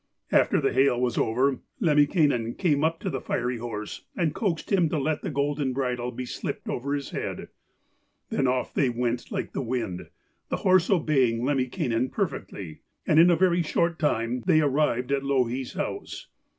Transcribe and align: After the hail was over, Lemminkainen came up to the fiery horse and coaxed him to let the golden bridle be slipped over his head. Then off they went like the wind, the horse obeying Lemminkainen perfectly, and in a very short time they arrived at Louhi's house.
After 0.31 0.59
the 0.59 0.73
hail 0.73 0.99
was 0.99 1.15
over, 1.15 1.61
Lemminkainen 1.79 2.55
came 2.55 2.83
up 2.83 2.99
to 3.01 3.09
the 3.11 3.21
fiery 3.21 3.57
horse 3.57 4.05
and 4.15 4.33
coaxed 4.33 4.71
him 4.71 4.89
to 4.89 4.97
let 4.97 5.21
the 5.21 5.29
golden 5.29 5.73
bridle 5.73 6.09
be 6.09 6.25
slipped 6.25 6.67
over 6.67 6.95
his 6.95 7.11
head. 7.11 7.49
Then 8.31 8.47
off 8.47 8.73
they 8.73 8.89
went 8.89 9.31
like 9.31 9.53
the 9.53 9.61
wind, 9.61 10.09
the 10.49 10.57
horse 10.65 10.89
obeying 10.89 11.43
Lemminkainen 11.45 12.09
perfectly, 12.09 12.79
and 13.05 13.19
in 13.19 13.29
a 13.29 13.35
very 13.35 13.61
short 13.61 13.99
time 13.99 14.41
they 14.47 14.59
arrived 14.59 15.11
at 15.11 15.21
Louhi's 15.23 15.73
house. 15.73 16.29